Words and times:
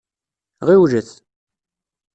Ɣiwlet. 0.67 1.11